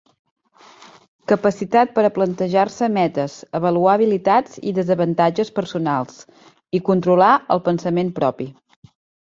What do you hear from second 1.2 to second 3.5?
Capacitat per a plantejar-se metes,